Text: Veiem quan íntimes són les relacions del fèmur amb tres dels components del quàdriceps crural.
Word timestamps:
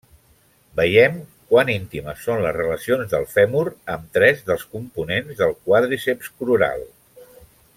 Veiem 0.77 1.17
quan 1.51 1.69
íntimes 1.73 2.23
són 2.29 2.41
les 2.45 2.55
relacions 2.57 3.11
del 3.11 3.27
fèmur 3.33 3.63
amb 3.97 4.09
tres 4.19 4.41
dels 4.49 4.65
components 4.77 5.37
del 5.43 5.55
quàdriceps 5.69 6.33
crural. 6.41 6.87